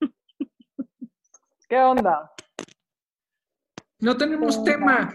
[1.68, 2.32] ¿Qué onda?
[4.00, 5.14] No tenemos tema.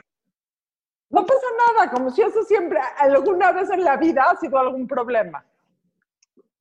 [1.10, 4.88] No pasa nada, como si eso siempre, alguna vez en la vida ha sido algún
[4.88, 5.44] problema.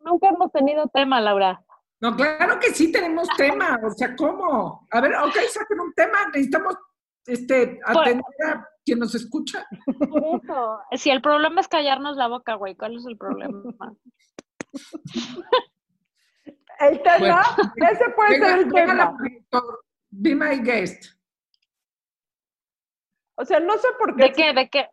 [0.01, 1.63] Nunca hemos tenido tema, Laura.
[2.01, 3.79] No, claro que sí tenemos tema.
[3.85, 4.87] O sea, ¿cómo?
[4.91, 6.27] A ver, ok, saquen un tema.
[6.27, 6.77] Necesitamos
[7.27, 9.67] este, atender a quien nos escucha.
[10.09, 10.81] Por eso.
[10.93, 13.63] Si el problema es callarnos la boca, güey, ¿cuál es el problema?
[16.81, 17.43] El tema,
[17.77, 19.17] ese puede Venga, ser el la tema.
[19.17, 19.85] productor.
[20.11, 21.13] Be my guest.
[23.37, 24.53] O sea, no sé por qué, ¿De qué?
[24.53, 24.89] ¿De qué?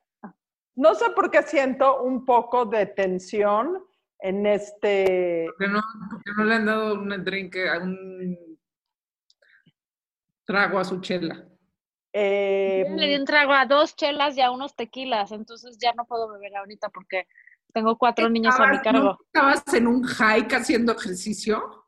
[0.76, 3.86] no sé por qué siento un poco de tensión
[4.20, 5.46] en este.
[5.48, 8.60] ¿Por qué no, por qué no le han dado un drink, a un
[10.46, 11.48] trago a su chela?
[12.14, 16.06] eh, Le di un trago a dos chelas y a unos tequilas, entonces ya no
[16.06, 17.28] puedo beber ahorita porque
[17.76, 19.04] tengo cuatro niños a mi ¿Estabas- cargo.
[19.04, 21.86] ¿no ¿Estabas en un hike haciendo ejercicio?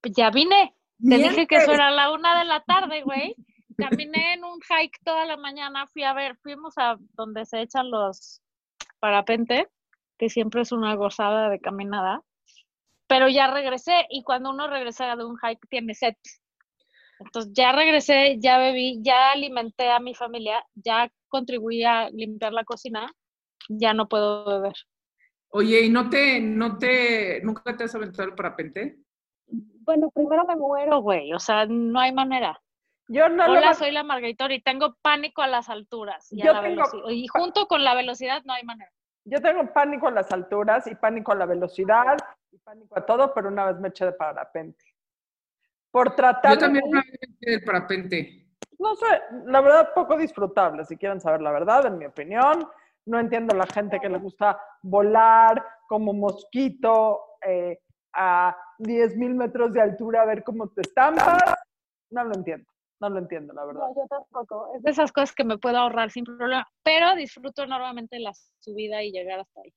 [0.00, 0.74] Pues ya vine.
[1.06, 3.34] Te dije que eso era la una de la tarde, güey.
[3.76, 7.90] Caminé en un hike toda la mañana, fui a ver, fuimos a donde se echan
[7.90, 8.40] los
[9.00, 9.68] parapente,
[10.18, 12.22] que siempre es una gozada de caminada.
[13.08, 16.14] Pero ya regresé y cuando uno regresa de un hike tiene sed.
[17.18, 22.62] Entonces ya regresé, ya bebí, ya alimenté a mi familia, ya contribuí a limpiar la
[22.64, 23.12] cocina,
[23.68, 24.74] ya no puedo beber.
[25.56, 28.98] Oye, ¿y no te, no te, nunca te has aventado el parapente?
[29.46, 32.60] Bueno, primero me muero, güey, o sea, no hay manera.
[33.06, 36.46] yo no lo Hola, soy la Margaritora y tengo pánico a las alturas y a
[36.46, 36.82] Yo la tengo.
[37.08, 38.90] Y junto con la velocidad no hay manera.
[39.26, 42.16] Yo tengo pánico a las alturas y pánico a la velocidad
[42.50, 44.84] y pánico a todo, pero una vez me eché de parapente.
[45.92, 48.46] Por tratar Yo de- también una vez me eché del parapente.
[48.80, 49.06] no sé,
[49.46, 52.68] la verdad, poco disfrutable, si quieren saber la verdad, en mi opinión.
[53.06, 57.78] No entiendo la gente que le gusta volar como mosquito eh,
[58.14, 61.38] a 10 mil metros de altura a ver cómo te estampas.
[62.10, 63.88] No lo entiendo, no lo entiendo, la verdad.
[63.94, 64.74] yo tampoco.
[64.76, 69.02] Es de esas cosas que me puedo ahorrar sin problema, pero disfruto enormemente la subida
[69.02, 69.74] y llegar hasta ahí,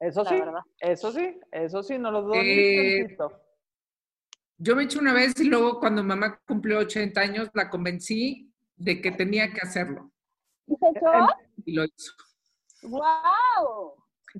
[0.00, 0.60] Eso la sí, verdad.
[0.80, 3.42] eso sí, eso sí, no lo dudo ni Eh, tantito.
[4.60, 9.00] Yo me eché una vez y luego cuando mamá cumplió 80 años la convencí de
[9.00, 10.10] que tenía que hacerlo.
[10.66, 11.12] ¿Y se echó?
[11.64, 12.12] Y lo hizo.
[12.82, 13.94] ¡Wow!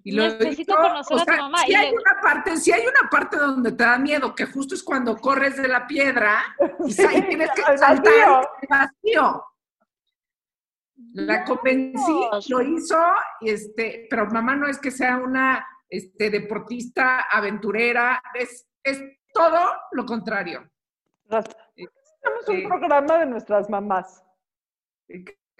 [0.05, 1.59] Y lo Necesito conocer o a tu mamá.
[1.67, 4.75] Y hay le- una parte, sí hay una parte donde te da miedo, que justo
[4.75, 6.43] es cuando corres de la piedra
[6.85, 6.95] y y
[7.29, 9.45] tienes que al saltar al vacío.
[11.15, 12.13] La convencí,
[12.49, 12.99] lo hizo,
[13.41, 19.01] este, pero mamá no es que sea una este, deportista, aventurera, es, es
[19.33, 20.69] todo lo contrario.
[21.27, 21.45] Ras-
[21.75, 24.23] Tenemos un eh, programa de nuestras mamás.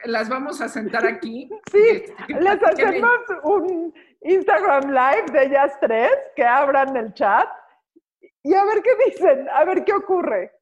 [0.05, 1.49] Las vamos a sentar aquí.
[1.73, 7.49] Sí, este, les hacemos un Instagram Live de ellas tres, que abran el chat
[8.43, 10.53] y a ver qué dicen, a ver qué ocurre.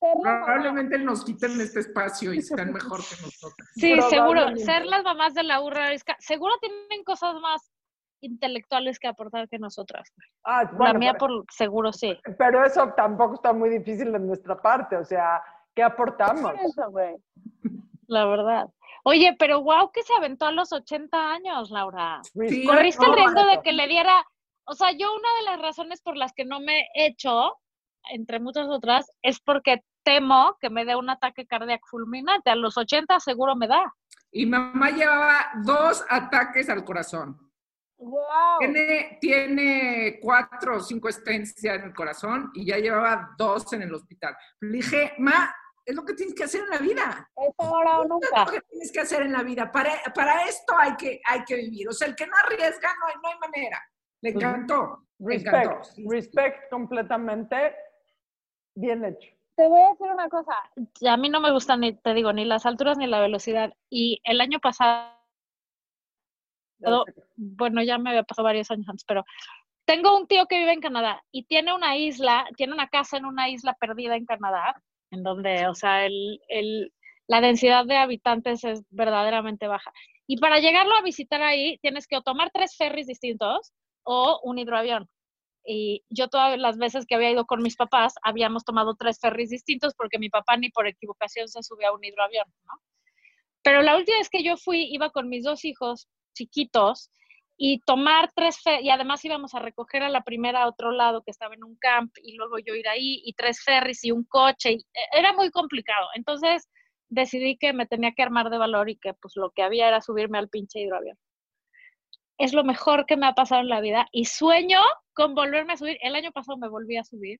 [0.00, 3.68] Probablemente nos quiten este espacio y sean mejor que nosotros.
[3.74, 4.56] Sí, seguro.
[4.56, 7.70] Ser las mamás de la urra Arisca, seguro tienen cosas más
[8.20, 10.10] intelectuales que aportar que nosotras.
[10.16, 10.28] güey.
[10.44, 12.18] Ah, la bueno, mía, pero, por seguro, sí.
[12.38, 15.42] pero eso tampoco está muy difícil de nuestra parte, o sea,
[15.74, 16.52] ¿qué aportamos?
[18.12, 18.66] La verdad.
[19.04, 22.20] Oye, pero wow, que se aventó a los 80 años, Laura.
[22.22, 24.22] Sí, Corriste el no, riesgo de que le diera,
[24.64, 27.56] o sea, yo una de las razones por las que no me he hecho,
[28.10, 32.50] entre muchas otras, es porque temo que me dé un ataque cardíaco fulminante.
[32.50, 33.94] A los 80 seguro me da.
[34.30, 37.50] Y mamá llevaba dos ataques al corazón.
[37.96, 38.58] Wow.
[38.58, 41.08] Tiene, tiene cuatro o cinco
[41.62, 44.36] ya en el corazón y ya llevaba dos en el hospital.
[44.60, 47.30] Le dije, ma, es lo que tienes que hacer en la vida.
[47.36, 48.44] Es ahora o Es nunca.
[48.44, 49.70] lo que tienes que hacer en la vida.
[49.70, 51.88] Para, para esto hay que, hay que vivir.
[51.88, 53.80] O sea, el que no arriesga, no hay, no hay manera.
[54.20, 54.42] Le Pues.
[54.42, 55.06] Le encantó.
[55.18, 57.74] Respect, respect completamente.
[58.74, 59.28] Bien hecho.
[59.54, 60.54] Te voy a decir una cosa.
[61.08, 63.72] A mí no me gustan ni, te digo, ni las alturas ni la velocidad.
[63.90, 65.12] Y el año pasado,
[67.36, 69.24] bueno, ya me había pasado varios años antes, pero
[69.84, 73.26] tengo un tío que vive en Canadá y tiene una isla, tiene una casa en
[73.26, 74.82] una isla perdida en Canadá,
[75.12, 76.92] en donde, o sea, el, el,
[77.28, 79.92] la densidad de habitantes es verdaderamente baja.
[80.26, 83.72] Y para llegarlo a visitar ahí, tienes que o tomar tres ferries distintos
[84.02, 85.08] o un hidroavión.
[85.64, 89.50] Y yo todas las veces que había ido con mis papás, habíamos tomado tres ferries
[89.50, 92.80] distintos porque mi papá ni por equivocación se subió a un hidroavión, ¿no?
[93.62, 97.10] Pero la última vez que yo fui, iba con mis dos hijos chiquitos
[97.56, 101.22] y tomar tres ferries, y además íbamos a recoger a la primera a otro lado
[101.22, 104.24] que estaba en un camp y luego yo ir ahí y tres ferries y un
[104.24, 106.08] coche, y e, era muy complicado.
[106.14, 106.68] Entonces
[107.08, 110.00] decidí que me tenía que armar de valor y que pues lo que había era
[110.00, 111.18] subirme al pinche hidroavión.
[112.38, 114.80] Es lo mejor que me ha pasado en la vida y sueño
[115.12, 115.98] con volverme a subir.
[116.00, 117.38] El año pasado me volví a subir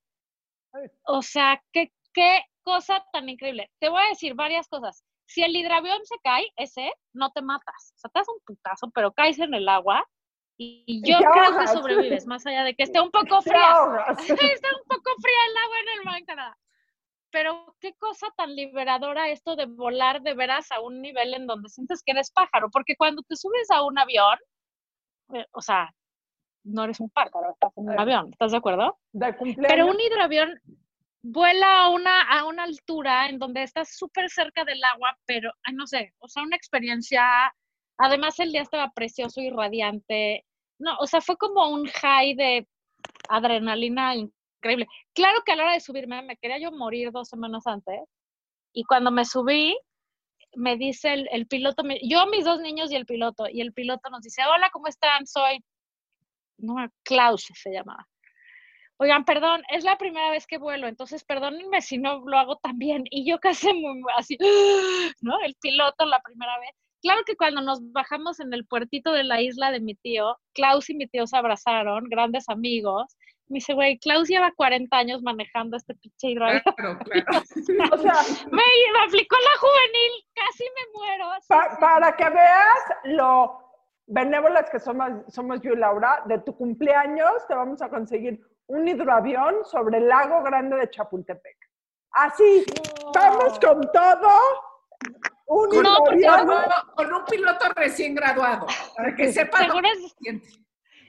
[1.04, 3.70] O sea, qué, qué cosa tan increíble.
[3.80, 5.04] Te voy a decir varias cosas.
[5.32, 7.94] Si el hidravión se cae, ese, no te matas.
[7.96, 10.06] O sea, te das un putazo, pero caes en el agua
[10.58, 14.04] y yo creo que sobrevives, más allá de que esté un poco fría.
[14.18, 16.58] Está un poco fría el agua en el mar en Canadá.
[17.30, 21.70] Pero qué cosa tan liberadora esto de volar de veras a un nivel en donde
[21.70, 24.38] sientes que eres pájaro, porque cuando te subes a un avión,
[25.32, 25.94] eh, o sea,
[26.64, 28.98] no eres un pájaro, estás en un avión, ¿estás de acuerdo?
[29.12, 29.34] De
[29.66, 30.60] Pero un hidroavión
[31.22, 35.74] vuela a una, a una altura en donde estás súper cerca del agua, pero, ay,
[35.74, 37.54] no sé, o sea, una experiencia,
[37.96, 40.44] además el día estaba precioso y radiante,
[40.78, 42.68] no, o sea, fue como un high de
[43.28, 44.88] adrenalina increíble.
[45.14, 48.00] Claro que a la hora de subirme me quería yo morir dos semanas antes,
[48.72, 49.78] y cuando me subí,
[50.54, 54.10] me dice el, el piloto, yo, mis dos niños y el piloto, y el piloto
[54.10, 55.26] nos dice, hola, ¿cómo están?
[55.26, 55.64] Soy,
[56.58, 56.74] no,
[57.04, 58.08] Klaus se llamaba
[59.02, 62.78] oigan, perdón, es la primera vez que vuelo, entonces perdónenme si no lo hago tan
[62.78, 63.04] bien.
[63.10, 64.38] Y yo casi muy, así,
[65.20, 65.40] ¿no?
[65.40, 66.70] El piloto la primera vez.
[67.02, 70.88] Claro que cuando nos bajamos en el puertito de la isla de mi tío, Klaus
[70.88, 73.16] y mi tío se abrazaron, grandes amigos.
[73.48, 76.62] Me dice, güey, Klaus lleva 40 años manejando este pinche hidroavión.
[76.76, 77.42] Claro, claro.
[77.92, 78.14] o sea,
[78.52, 78.62] me,
[79.04, 81.26] aplicó la juvenil, casi me muero.
[81.80, 83.58] para que veas lo
[84.06, 88.40] benévolas que somos, somos yo y Laura, de tu cumpleaños te vamos a conseguir
[88.72, 91.56] un hidroavión sobre el lago grande de Chapultepec.
[92.12, 92.64] Así,
[93.14, 94.30] vamos con todo.
[95.46, 96.48] Un hidroavión.
[96.96, 98.66] Con, un piloto recién graduado,
[98.96, 99.66] para que sepa.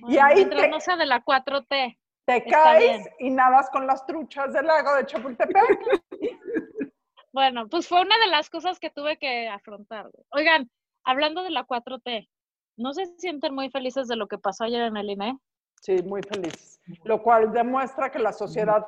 [0.08, 1.98] y ahí te, no sea de la 4T.
[2.26, 5.56] Te caes y nadas con las truchas del lago de Chapultepec.
[7.34, 10.10] bueno, pues fue una de las cosas que tuve que afrontar.
[10.32, 10.70] Oigan,
[11.06, 12.30] hablando de la 4T,
[12.76, 15.38] ¿no se sienten muy felices de lo que pasó ayer en el INE?
[15.84, 16.80] Sí, muy feliz.
[17.04, 18.88] Lo cual demuestra que la sociedad,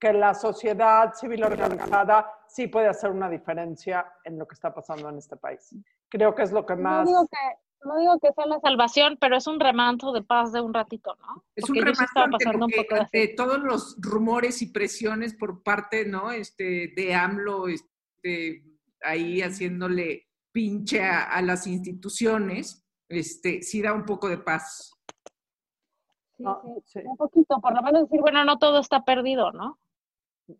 [0.00, 5.08] que la sociedad civil organizada sí puede hacer una diferencia en lo que está pasando
[5.08, 5.72] en este país.
[6.08, 7.04] Creo que es lo que más...
[7.04, 10.50] No digo que, no digo que sea la salvación, pero es un remanso de paz
[10.50, 11.44] de un ratito, ¿no?
[11.54, 12.66] Es un remanso pasando
[13.12, 16.32] de, todos los rumores y presiones por parte, ¿no?
[16.32, 18.64] Este, de AMLO, este,
[19.00, 24.95] ahí haciéndole pinche a, a las instituciones, este, sí da un poco de paz.
[26.84, 29.78] Sí, Un poquito, por lo menos decir, bueno, no todo está perdido, ¿no?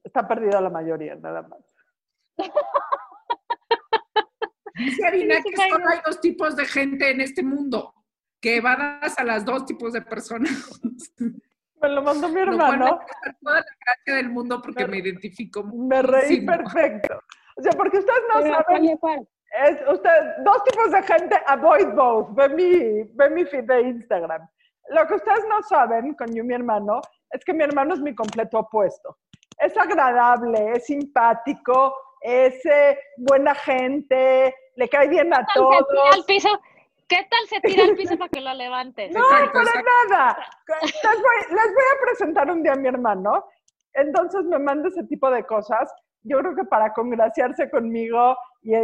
[0.02, 1.61] Está perdido la mayoría, nada más.
[4.75, 7.94] Dice Arina que solo hay dos tipos de gente en este mundo,
[8.40, 10.50] que van a las dos tipos de personas.
[11.81, 13.00] Me lo mandó mi hermano.
[13.43, 15.62] toda la gracia del mundo porque me, identifico.
[15.62, 17.20] Me reí perfecto.
[17.56, 18.99] O sea, porque ustedes no saben.
[19.64, 20.11] Es, usted,
[20.44, 22.34] dos tipos de gente, avoid both.
[22.34, 24.49] Ve mi, ve mi feed de Instagram.
[24.90, 27.00] Lo que ustedes no saben con yo, mi hermano,
[27.30, 29.18] es que mi hermano es mi completo opuesto.
[29.58, 35.86] Es agradable, es simpático, es eh, buena gente, le cae bien a todos.
[36.12, 36.48] Al piso?
[37.08, 39.12] ¿Qué tal se tira al piso para que lo levantes?
[39.14, 40.38] No, para nada.
[40.82, 43.44] Les voy, les voy, a presentar un día a mi hermano.
[43.94, 45.92] Entonces me manda ese tipo de cosas.
[46.22, 48.74] Yo creo que para congraciarse conmigo y,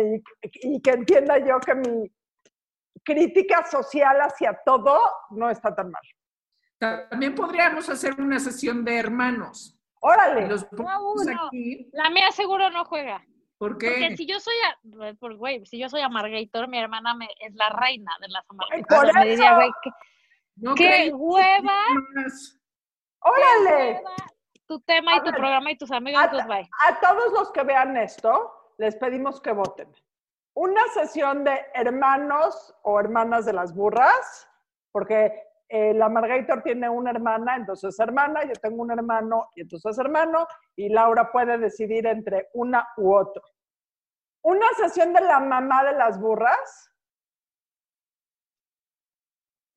[0.62, 2.08] y que entienda yo que mi,
[3.04, 4.99] crítica social hacia todo
[5.31, 6.02] no está tan mal.
[7.10, 9.78] También podríamos hacer una sesión de hermanos.
[10.00, 10.49] Órale.
[11.92, 13.25] La mía seguro no juega.
[13.56, 13.90] ¿Por qué?
[13.90, 17.54] Porque si yo soy, a, por, güey, si yo soy amargator, mi hermana me, es
[17.54, 19.14] la reina de las amargatoras.
[19.14, 19.71] Me diría, güey,
[20.76, 21.78] qué, hueva.
[23.21, 24.02] Órale.
[24.66, 26.68] tu tema y tu programa y tus amigos, pues bye.
[26.88, 29.94] A todos los que vean esto, les pedimos que voten
[30.54, 34.49] una sesión de hermanos o hermanas de las burras,
[34.90, 39.99] porque eh, la Margator tiene una hermana, entonces hermana, yo tengo un hermano y entonces
[39.99, 43.42] hermano, y Laura puede decidir entre una u otro.
[44.42, 46.90] Una sesión de la mamá de las burras.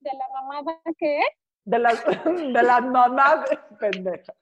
[0.00, 1.20] ¿De la mamá de qué?
[1.64, 4.34] De las, de las mamás de pendeja.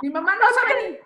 [0.00, 1.00] Mi mamá no sabe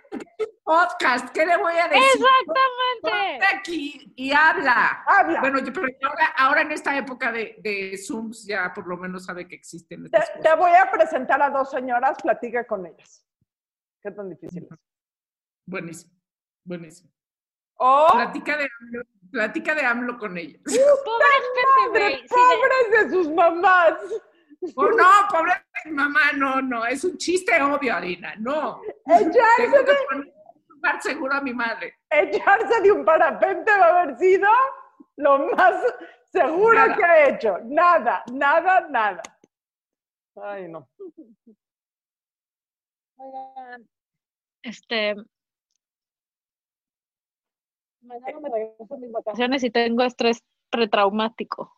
[0.68, 2.04] podcast, ¿qué le voy a decir?
[2.14, 3.46] Exactamente.
[3.56, 5.02] aquí y habla.
[5.06, 5.40] Habla.
[5.40, 5.88] Bueno, yo, pero
[6.36, 10.10] ahora, en esta época de, de, Zooms ya por lo menos sabe que existen.
[10.10, 13.26] Te, te, voy a presentar a dos señoras, platica con ellas.
[14.02, 14.78] ¿Qué tan difícil es?
[15.64, 16.12] Buenísimo,
[16.64, 17.10] buenísimo.
[17.78, 18.08] O...
[18.12, 18.68] Platica de,
[19.32, 20.60] platica de AMLO con ellas.
[20.66, 23.94] Pobres, pobres de sus mamás.
[24.74, 25.52] Oh, no, pobre
[25.86, 28.82] mamá, no, no, es un chiste obvio, Arina, no.
[29.04, 30.32] Poner un
[30.78, 31.94] lugar seguro a mi madre.
[32.10, 34.48] Echarse de un parapente va a haber sido
[35.16, 35.74] lo más
[36.32, 37.58] seguro que ha hecho.
[37.64, 39.22] Nada, nada, nada.
[40.40, 40.88] Ay, no.
[44.62, 45.16] este,
[48.00, 51.74] mañana me regreso a mis vacaciones y tengo estrés pretraumático.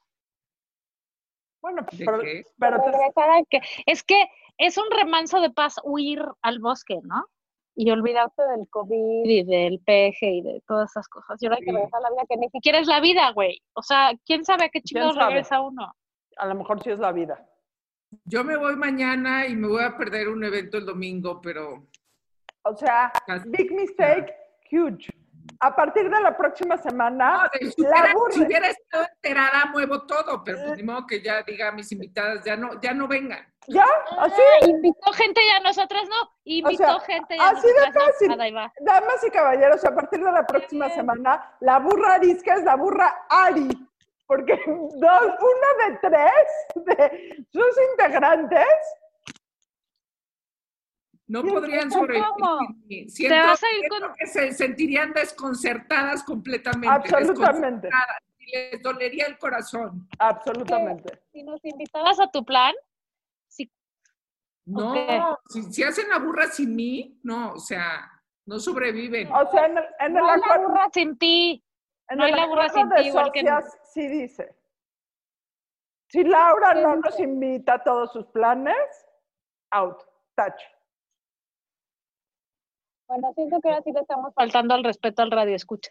[1.62, 2.44] Bueno, ¿De pero, qué?
[2.58, 4.26] pero te- Regresar a que- es que
[4.58, 7.26] es un remanso de paz huir al bosque, ¿no?
[7.82, 11.42] Y olvidarte del COVID y del peje y de todas esas cosas.
[11.42, 13.62] Y ahora hay que regresar a la vida que ni siquiera es la vida, güey.
[13.72, 15.90] O sea, ¿quién sabe a qué chingados regresa uno?
[16.36, 17.46] a lo mejor sí es la vida.
[18.24, 21.86] Yo me voy mañana y me voy a perder un evento el domingo, pero
[22.62, 23.48] O sea, Casi.
[23.50, 24.34] big mistake,
[24.70, 25.09] huge.
[25.58, 29.06] A partir de la próxima semana, No, de- si, la hubiera, burra- si hubiera estado
[29.16, 32.80] enterada, muevo todo, pero pues ni modo que ya diga a mis invitadas, ya no,
[32.80, 33.46] ya no vengan.
[33.68, 33.84] ¿ya?
[34.18, 34.40] ¿Así?
[34.62, 36.30] Ah, invitó gente y a nosotras no.
[36.44, 38.00] Invitó sea, gente y a así de nosotras no.
[38.12, 38.32] fácil.
[38.32, 38.72] Ah, va.
[38.80, 40.96] Damas y caballeros, a partir de la próxima Bien.
[40.98, 43.68] semana, la burra arisca es la burra Ari.
[44.26, 48.66] Porque dos, una de tres de sus integrantes
[51.30, 52.26] No podrían sobrevivir.
[52.58, 53.08] sin mí.
[53.08, 56.88] Siento, vas a ir siento con- que se sentirían desconcertadas completamente.
[56.88, 57.86] Absolutamente.
[57.88, 60.08] desconcertadas, y les dolería el corazón.
[60.18, 61.22] Absolutamente.
[61.32, 62.74] Si nos invitabas a tu plan,
[63.48, 63.70] sí,
[64.66, 68.10] No, si, si hacen la burra sin mí, no, o sea,
[68.46, 69.30] no sobreviven.
[69.32, 71.64] O sea, en el, en el no hay la burra sin ti.
[72.08, 73.44] en no hay el la burra sin ti, igual que-
[73.84, 74.56] sí dice.
[76.08, 78.74] Si Laura ¿Qué no nos invita a todos sus planes,
[79.70, 80.02] out,
[80.34, 80.60] touch.
[83.10, 85.90] Bueno, siento que ahora sí le estamos faltando al respeto al radio escucha.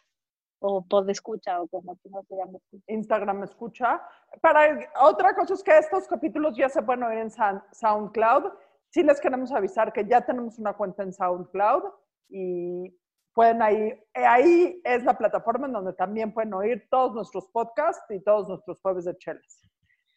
[0.60, 2.60] O pod escucha, o como no se llama.
[2.88, 4.02] Instagram escucha.
[4.42, 8.54] Para otra cosa es que estos capítulos ya se pueden oír en Sound- SoundCloud.
[8.90, 11.84] Sí les queremos avisar que ya tenemos una cuenta en SoundCloud
[12.30, 12.96] y
[13.34, 13.78] pueden ahí,
[14.14, 18.48] eh, ahí es la plataforma en donde también pueden oír todos nuestros podcasts y todos
[18.48, 19.62] nuestros jueves de chelas.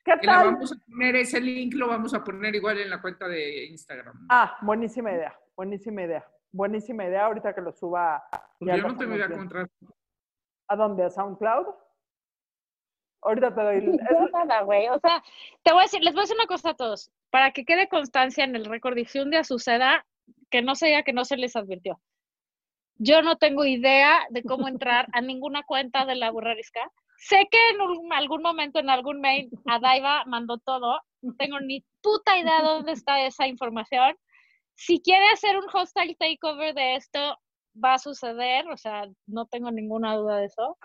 [0.04, 0.52] ¿Qué Que tal?
[0.54, 4.26] vamos a poner, ese link lo vamos a poner igual en la cuenta de Instagram.
[4.30, 6.24] Ah, buenísima idea, buenísima idea.
[6.52, 8.22] Buenísima idea ahorita que lo suba.
[8.58, 9.68] Porque ya yo no te voy a encontrar.
[10.68, 11.04] ¿A dónde?
[11.04, 11.66] ¿A SoundCloud?
[13.22, 13.76] Ahorita te doy.
[13.76, 14.88] el- Yo nada, güey.
[14.88, 15.22] O sea,
[15.62, 17.88] te voy a decir, les voy a decir una cosa a todos, para que quede
[17.88, 20.04] constancia en el récord y si un día suceda,
[20.50, 22.00] que no se diga que no se les advirtió.
[22.96, 26.80] Yo no tengo idea de cómo entrar a ninguna cuenta de la burrarisca.
[27.16, 31.00] Sé que en un- algún momento, en algún mail, Adaiva mandó todo.
[31.22, 34.16] No tengo ni puta idea de dónde está esa información.
[34.84, 37.38] Si quiere hacer un hostile takeover de esto,
[37.82, 38.68] va a suceder.
[38.68, 40.76] O sea, no tengo ninguna duda de eso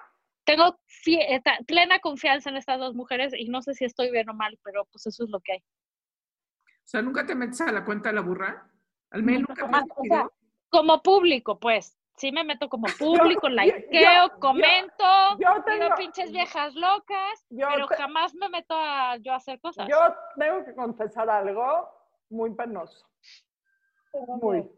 [0.48, 4.34] tengo eh, plena confianza en estas dos mujeres y no sé si estoy bien o
[4.34, 5.60] mal, pero pues eso es lo que hay.
[5.60, 8.72] O sea, ¿nunca te metes a la cuenta de la burra?
[9.12, 10.30] ¿Al mail nunca te Jamás, o sea,
[10.70, 15.04] como público, pues, sí me meto como público, yo- likeo, yo- comento,
[15.38, 19.36] Yo digo tengo, pinches viejas locas, yo pero te- jamás me meto a yo a
[19.36, 19.86] hacer cosas.
[19.89, 19.98] yo
[20.38, 21.89] tengo que confesar algo
[22.30, 23.06] muy penoso.
[24.42, 24.70] Muy.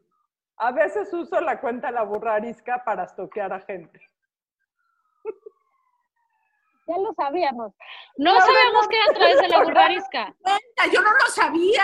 [0.58, 4.02] A veces uso la cuenta de la burra arisca para estoquear a gente.
[6.88, 7.74] Ya lo sabíamos.
[8.18, 8.46] No No,
[8.90, 10.36] que era a través de la burrarisca.
[10.92, 11.84] Yo no lo sabía.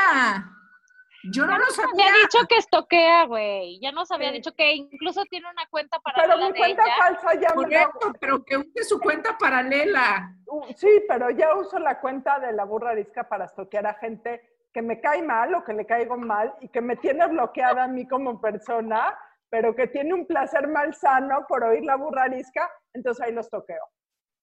[1.32, 1.92] Yo no Ya lo nos sabía.
[2.10, 3.80] había dicho que estoquea, güey.
[3.80, 4.36] Ya nos había Sí.
[4.38, 6.96] dicho que incluso tiene una cuenta para Pero mi de cuenta ella.
[6.98, 10.34] falsa ya me la- Correcto, pero que use su cuenta paralela.
[10.76, 14.82] Sí, pero ya uso la cuenta de la burra arisca para estoquear a gente que
[14.82, 18.06] me cae mal o que le caigo mal y que me tiene bloqueada a mí
[18.06, 19.18] como persona,
[19.50, 23.80] pero que tiene un placer malsano por oír la burra arisca, entonces ahí los toqueo.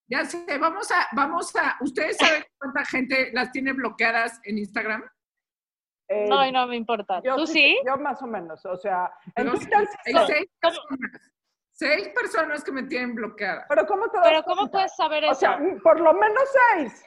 [0.08, 5.04] Ya sé, vamos a, vamos a, ¿ustedes saben cuánta gente las tiene bloqueadas en Instagram?
[6.08, 7.20] Eh, No, no me importa.
[7.22, 7.76] yo ¿Tú sí?
[7.86, 9.58] Yo más o menos, o sea, en sí.
[9.58, 11.32] Twitter sí Hay seis personas.
[11.74, 13.66] Seis personas que me tienen bloqueada.
[13.68, 15.40] Pero ¿cómo te das Pero ¿cómo puedes saber O eso?
[15.40, 16.42] sea, por lo menos
[16.74, 17.04] seis.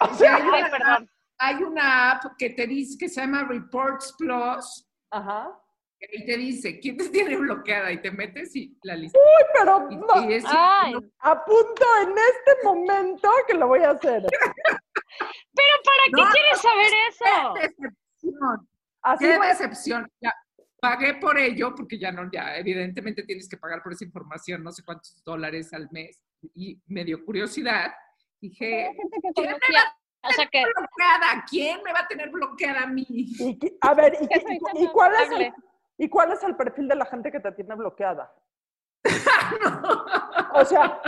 [0.00, 1.10] O sea, hay, Ay, una, perdón.
[1.38, 4.86] hay una app que te dice que se llama Reports Plus.
[5.10, 5.58] ajá.
[6.10, 7.92] Y te dice, ¿quién te tiene bloqueada?
[7.92, 9.16] Y te metes y la lista.
[9.16, 13.90] Uy, pero Y, no, y es- Ay, apunto en este momento que lo voy a
[13.90, 14.20] hacer.
[15.54, 17.54] pero ¿para qué No, quieres saber eso?
[17.54, 18.68] ¡Qué decepción!
[19.02, 20.08] Así ¡Qué decepción!
[20.20, 20.34] Ya,
[20.80, 24.72] pagué por ello, porque ya no, ya evidentemente tienes que pagar por esa información, no
[24.72, 26.20] sé cuántos dólares al mes.
[26.56, 27.92] Y me dio curiosidad.
[28.42, 28.94] Dije,
[29.34, 29.58] ¿quién me.
[30.24, 31.44] O sea que bloqueada?
[31.48, 33.06] ¿Quién me va a tener bloqueada a mí?
[33.08, 34.28] y a ver, ¿y,
[34.84, 35.52] y cuál es el.
[35.98, 38.34] ¿y cuál es el perfil de la gente que te tiene bloqueada?
[40.54, 41.00] O sea,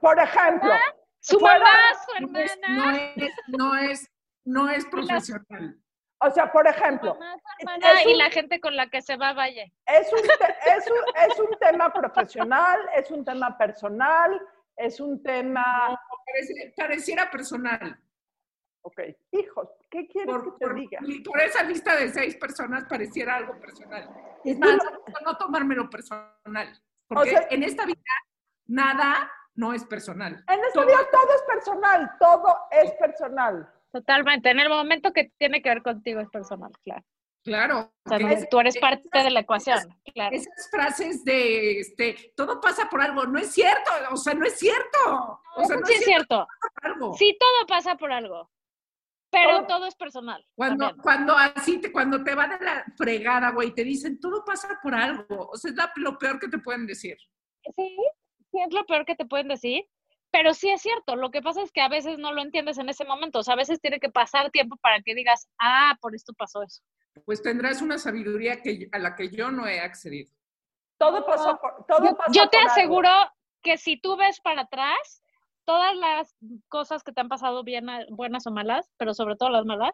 [0.00, 0.72] por ejemplo,
[1.20, 4.10] su fuera- mamá, su No es, hermana, no es, no es,
[4.44, 5.76] no es profesional.
[6.20, 9.02] o sea, por su ejemplo, mamá, su hermana y un- la gente con la que
[9.02, 9.72] se va a Valle.
[9.86, 14.40] es un, te- es, un, es un tema profesional, es un tema personal,
[14.80, 15.98] es un tema...
[16.26, 17.98] Parece- pareciera personal.
[18.82, 19.00] Ok,
[19.32, 19.68] hijos.
[19.90, 21.00] ¿Qué quieres que te diga?
[21.24, 24.08] Por esa lista de seis personas pareciera algo personal.
[24.44, 24.78] Es más,
[25.24, 26.80] no tomármelo personal.
[27.06, 28.00] Porque en esta vida
[28.66, 30.42] nada no es personal.
[30.48, 33.70] En esta vida todo es personal, todo es personal.
[33.92, 34.50] Totalmente.
[34.50, 37.04] En el momento que tiene que ver contigo es personal, claro.
[37.42, 37.92] Claro.
[38.04, 39.78] O sea, tú eres parte de la ecuación,
[40.12, 40.36] claro.
[40.36, 44.58] Esas frases de, este, todo pasa por algo, no es cierto, o sea, no es
[44.58, 45.40] cierto.
[45.56, 46.46] O sea, no sí es cierto.
[47.16, 48.50] Sí, todo pasa por algo,
[49.30, 50.44] pero todo, es personal.
[50.54, 54.78] Cuando, cuando así, te, cuando te va de la fregada, güey, te dicen, todo pasa
[54.82, 57.16] por algo, o sea, es lo peor que te pueden decir.
[57.74, 57.96] Sí,
[58.50, 59.86] sí es lo peor que te pueden decir,
[60.30, 62.90] pero sí es cierto, lo que pasa es que a veces no lo entiendes en
[62.90, 66.14] ese momento, o sea, a veces tiene que pasar tiempo para que digas, ah, por
[66.14, 66.82] esto pasó eso
[67.24, 70.32] pues tendrás una sabiduría que, a la que yo no he accedido.
[70.98, 73.10] Todo pasó por, todo yo, yo te aseguro
[73.62, 75.22] que si tú ves para atrás,
[75.64, 76.36] todas las
[76.68, 79.92] cosas que te han pasado bien, buenas o malas, pero sobre todo las malas,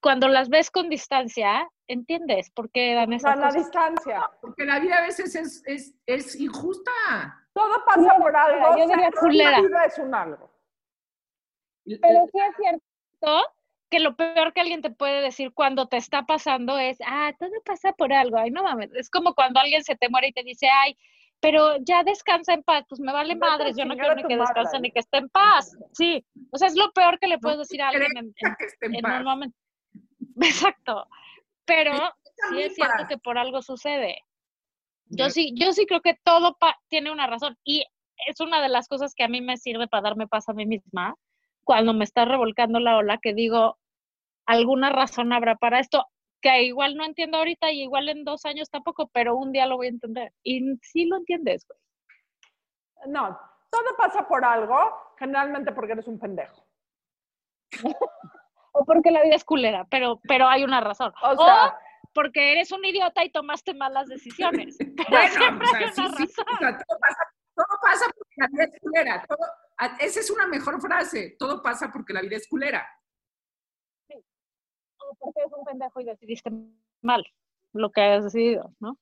[0.00, 4.30] cuando las ves con distancia, entiendes por qué dan esas la distancia.
[4.40, 6.92] Porque la vida a veces es, es, es injusta.
[7.52, 8.78] Todo pasa por algo.
[8.78, 10.50] Yo diría La vida es un algo.
[11.84, 13.44] Pero sí es cierto
[13.90, 17.50] que lo peor que alguien te puede decir cuando te está pasando es, ah, todo
[17.64, 20.42] pasa por algo, ay, no mames, es como cuando alguien se te muere y te
[20.42, 20.96] dice, ay,
[21.40, 24.80] pero ya descansa en paz, pues me vale madres, yo no quiero ni que descanse
[24.80, 27.82] ni que esté en paz, sí, o sea, es lo peor que le puedes decir
[27.82, 28.34] a alguien en,
[28.94, 29.56] en, un momento.
[30.40, 31.06] Exacto,
[31.64, 31.92] pero
[32.50, 34.22] sí es cierto que por algo sucede.
[35.06, 36.56] Yo sí, yo sí creo que todo
[36.88, 37.84] tiene una razón y
[38.26, 40.66] es una de las cosas que a mí me sirve para darme paz a mí
[40.66, 41.14] misma
[41.64, 43.78] cuando me está revolcando la ola, que digo,
[44.46, 46.06] alguna razón habrá para esto,
[46.40, 49.76] que igual no entiendo ahorita y igual en dos años tampoco, pero un día lo
[49.76, 50.32] voy a entender.
[50.42, 51.78] Y sí lo entiendes, güey.
[53.06, 53.38] No,
[53.70, 54.76] todo pasa por algo,
[55.18, 56.66] generalmente porque eres un pendejo.
[58.72, 61.12] o porque la vida es culera, pero, pero hay una razón.
[61.22, 61.78] O, sea,
[62.12, 64.76] porque eres un idiota y tomaste malas decisiones.
[65.08, 69.26] bueno, o sea, sí, todo, pasa, todo, pasa, porque la vida es culera.
[70.00, 71.36] esa es una mejor frase.
[71.38, 72.86] Todo pasa porque la vida es culera
[75.18, 76.50] porque eres un pendejo y decidiste
[77.02, 77.24] mal
[77.72, 78.98] lo que hayas decidido, ¿no?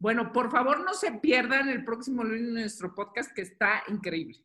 [0.00, 4.38] Bueno, por favor no se pierdan el próximo lunes nuestro podcast que está increíble.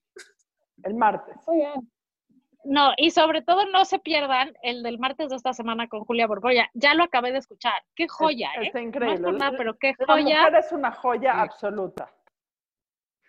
[0.84, 1.36] El martes.
[1.48, 1.92] Muy bien.
[2.66, 6.28] No, y sobre todo no se pierdan el del martes de esta semana con Julia
[6.28, 6.70] Borboya.
[6.74, 7.74] Ya lo acabé de escuchar.
[7.94, 8.68] Qué joya, ¿eh?
[8.68, 9.20] Está increíble.
[9.20, 10.44] No nada, pero qué joya.
[10.44, 12.10] La mujer es una joya absoluta.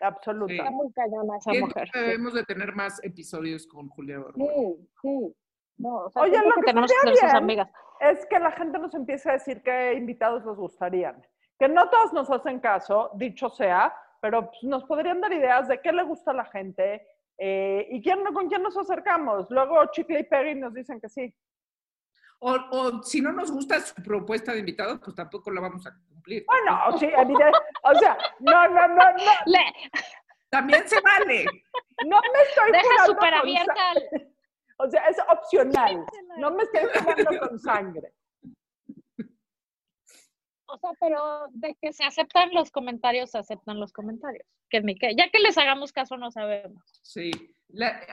[0.05, 0.53] Absoluta.
[0.53, 1.90] Está muy cañona esa mujer.
[1.93, 4.53] Debemos de tener más episodios con Julia Borboya.
[4.55, 5.37] Sí, sí.
[5.77, 7.69] No, Oye, lo que, tenemos que ser sus amigas.
[8.01, 11.21] Es que la gente nos empiece a decir qué invitados les gustarían.
[11.59, 15.81] Que no todos nos hacen caso, dicho sea, pero pues, nos podrían dar ideas de
[15.81, 17.07] qué le gusta a la gente
[17.38, 19.51] eh, y quién, con quién nos acercamos.
[19.51, 21.35] Luego Chicle y Peggy nos dicen que sí.
[22.40, 25.94] O, o, si no nos gusta su propuesta de invitados, pues tampoco la vamos a
[26.09, 26.44] cumplir.
[26.47, 27.07] Bueno, sí,
[27.83, 29.61] o sea, no, no, no, no.
[30.51, 31.44] También se vale.
[32.07, 33.75] No me estoy Deja súper abierta.
[34.79, 36.05] O sea, es opcional.
[36.38, 38.12] No me estoy jugando con sangre.
[40.66, 44.47] O sea, pero de que se aceptan los comentarios, se aceptan los comentarios.
[44.70, 46.83] Que ni ya que les hagamos caso, no sabemos.
[47.03, 47.31] Sí.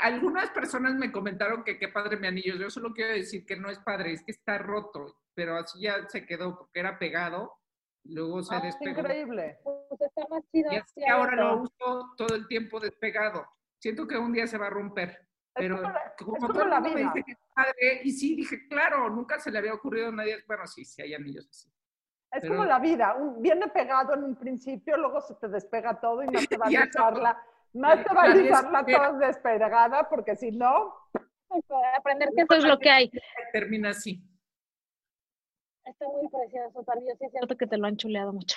[0.01, 2.55] algunas personas me comentaron que qué padre mi anillo.
[2.55, 6.07] Yo solo quiero decir que no es padre, es que está roto, pero así ya
[6.09, 7.53] se quedó porque era pegado.
[8.03, 8.99] Luego se ah, despegó.
[8.99, 9.59] increíble.
[9.63, 10.71] Pues está más chido.
[10.71, 13.45] Y así ahora lo uso todo el tiempo despegado.
[13.79, 15.27] Siento que un día se va a romper.
[15.53, 15.81] Pero
[16.17, 19.51] como, todo el mundo me dice que es padre, y sí, dije, claro, nunca se
[19.51, 21.69] le había ocurrido a nadie, bueno, sí, sí hay anillos así.
[22.31, 26.27] Es como la vida, viene pegado en un principio, luego se te despega todo y
[26.27, 30.95] no te va a dejarla, no, te va a dejarla toda despegada, porque si no...
[31.97, 33.11] Aprender que eso es lo que hay.
[33.51, 34.23] Termina así.
[35.83, 38.55] Está muy precioso también, sí es cierto que te lo han chuleado mucho.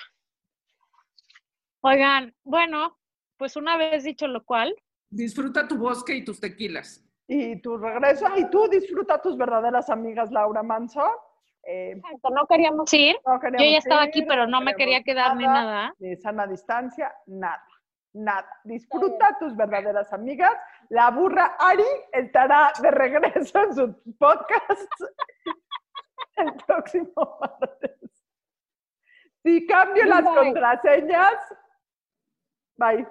[1.80, 2.96] Oigan, bueno,
[3.36, 4.76] pues una vez dicho lo cual,
[5.14, 7.00] Disfruta tu bosque y tus tequilas.
[7.28, 11.08] Y tu regreso, y tú disfruta tus verdaderas amigas, Laura Manso.
[11.66, 12.00] Eh,
[12.30, 13.16] no queríamos ir.
[13.24, 15.94] Yo ya estaba aquí, pero no, me quería quedar ni nada.
[15.98, 17.64] Ni sana distancia, nada.
[18.12, 18.48] Nada.
[18.62, 20.56] Disfruta tus verdaderas amigas.
[20.88, 25.00] La burra Ari estará de regreso en su podcast
[26.36, 27.98] el próximo martes.
[29.42, 31.34] Si cambio las contraseñas,
[32.76, 33.06] bye.